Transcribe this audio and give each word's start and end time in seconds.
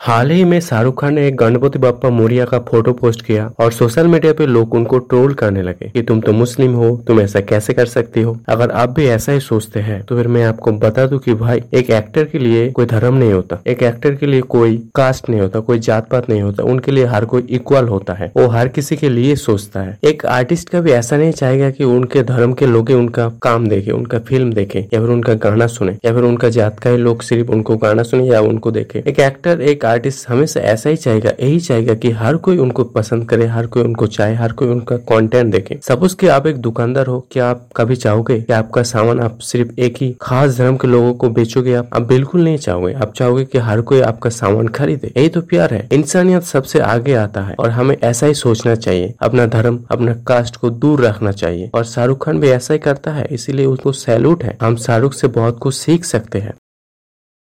हाल 0.00 0.30
ही 0.30 0.44
में 0.44 0.60
शाहरुख 0.60 1.00
खान 1.00 1.14
ने 1.14 1.26
एक 1.28 1.36
गणपति 1.36 1.78
बप्पा 1.78 2.08
मोरिया 2.10 2.44
का 2.44 2.58
फ़ोटो 2.58 2.92
पोस्ट 2.92 3.22
किया 3.22 3.50
और 3.60 3.72
सोशल 3.72 4.06
मीडिया 4.06 4.32
पे 4.32 4.44
लोग 4.46 4.74
उनको 4.74 4.98
ट्रोल 4.98 5.32
करने 5.34 5.62
लगे 5.62 5.88
कि 5.88 6.02
तुम 6.02 6.20
तो 6.20 6.32
मुस्लिम 6.32 6.74
हो, 6.74 7.04
तुम 7.06 7.20
ऐसा 7.20 7.40
कैसे 7.40 7.72
कर 7.72 7.86
सकती 7.86 8.22
हो? 8.22 8.36
अगर 8.48 8.70
आप 8.70 8.90
भी 8.90 9.06
ऐसा 9.06 9.32
ही 9.32 9.40
सोचते 9.40 9.80
हैं 9.80 10.02
तो 10.02 10.16
फिर 10.16 10.28
मैं 10.28 10.44
आपको 10.44 10.72
बता 10.74 11.04
दूँ 11.06 11.18
कि 11.18 11.34
भाई, 11.34 11.62
एक 11.74 11.90
एक्टर 11.90 12.24
के 12.24 12.38
लिए 12.38 12.70
कोई 12.70 12.86
धर्म 12.86 13.14
नहीं 13.14 13.32
होता। 13.32 13.58
एक 13.66 13.82
एक्टर 13.82 14.14
के 14.14 14.26
लिए 14.26 14.40
कोई 14.48 14.76
कास्ट 14.94 15.28
नहीं 15.28 15.40
होता, 15.40 15.60
कोई 15.60 15.78
जात 15.78 16.08
पात 16.08 16.30
नहीं 16.30 16.40
होता। 16.42 16.64
उनके 16.64 16.92
लिए 16.92 17.04
हर 17.04 17.24
कोई 17.24 17.46
इक्वल 17.50 17.88
होता 17.88 18.14
है। 18.14 18.30
वो 18.36 18.46
हर 18.46 18.68
किसी 18.68 18.96
के 18.96 19.08
लिए 19.08 19.36
सोचता 19.36 19.80
है। 19.80 19.98
एक 20.04 20.26
आर्टिस्ट 20.28 20.68
का 20.68 20.80
भी 20.80 20.92
ऐसा 20.92 21.16
नहीं 21.16 21.32
चाहेगा 21.32 21.70
की 21.70 21.84
उनके 21.84 22.22
धर्म 22.22 22.52
के 22.52 22.66
लोग 22.66 22.90
उनका 22.90 23.28
काम 23.42 23.68
देखे, 23.68 23.90
उनका 23.90 24.18
फ़िल्म 24.18 24.52
देखे, 24.52 24.86
या 24.94 25.00
फिर 25.00 25.08
उनका 25.08 25.34
गाना 25.44 25.66
सुने, 25.66 25.96
या 26.04 26.14
फिर 26.14 26.22
उनका 26.22 26.48
जात 26.48 26.80
का 26.80 26.90
ही 26.90 26.96
लोग 26.96 27.22
सिर्फ़ 27.22 27.50
उनको 27.50 27.76
गाना 27.76 28.02
सुने 28.02 28.26
या 28.26 28.40
उनको 28.40 28.70
देखे। 28.70 29.04
एक 29.06 29.20
एक्टर 29.20 29.60
एक 29.60 29.84
आर्टिस्ट 29.90 30.28
हमेशा 30.28 30.60
ऐसा 30.60 30.90
ही 30.90 30.96
चाहेगा, 30.96 31.30
यही 31.30 31.60
चाहेगा 31.60 31.94
कि 31.94 32.10
हर 32.10 32.36
कोई 32.36 32.58
उनको 32.58 32.84
पसंद 32.84 33.28
करे, 33.28 33.46
हर 33.46 33.66
कोई 33.66 33.82
उनको 33.82 34.06
चाहे, 34.06 34.34
हर 34.34 34.52
कोई 34.52 34.68
उनका 34.68 34.96
कंटेंट 34.96 35.52
देखे। 35.52 35.78
सपोज़ 35.82 36.16
कि 36.16 36.28
आप 36.28 36.46
एक 36.46 36.56
दुकानदार 36.56 37.06
हो, 37.06 37.26
क्या 37.30 37.50
आप 37.50 37.68
कभी 37.76 37.96
चाहोगे 37.96 38.40
कि 38.40 38.52
आपका 38.52 38.82
सामान 38.82 39.20
आप 39.20 39.38
सिर्फ़ 39.38 39.80
एक 39.80 39.94
ही 40.00 40.16
खास 40.20 40.58
धर्म 40.58 40.76
के 40.76 40.88
लोगों 40.88 41.14
को 41.14 41.28
बेचोगे? 41.28 41.74
आप 41.74 41.88
आप 41.94 42.02
बिल्कुल 42.02 42.40
नहीं 42.40 42.56
चाहोगे। 42.56 42.92
आप 42.92 43.12
चाहोगे 43.12 43.44
कि 43.44 43.58
हर 43.58 43.80
कोई 43.80 44.00
आपका 44.00 44.30
सामान 44.30 44.68
खरीदे। 44.68 45.12
यही 45.16 45.28
तो 45.28 45.40
प्यार 45.40 45.74
है। 45.74 45.88
इंसानियत 45.92 46.42
सबसे 46.42 46.80
आगे 46.80 47.14
आता 47.14 47.42
है 47.42 47.54
और 47.58 47.70
हमें 47.70 47.96
ऐसा 48.02 48.26
ही 48.26 48.34
सोचना 48.34 48.74
चाहिए। 48.74 49.14
अपना 49.20 49.46
धर्म, 49.46 49.84
अपना 49.90 50.14
कास्ट 50.14 50.56
को 50.56 50.70
दूर 50.70 51.00
रखना 51.00 51.32
चाहिए। 51.32 51.70
और 51.74 51.84
शाहरुख 51.84 52.24
खान 52.24 52.40
भी 52.40 52.48
ऐसा 52.48 52.74
ही 52.74 52.78
करता 52.78 53.10
है, 53.10 53.28
इसीलिए 53.30 53.66
उसको 53.66 53.92
सैल्यूट 53.92 54.44
है। 54.44 54.58
हम 54.62 54.76
शाहरुख 54.76 55.14
से 55.14 55.28
बहुत 55.28 55.58
कुछ 55.58 55.74
सीख 55.74 56.04
सकते 56.04 56.38
हैं। 56.38 56.54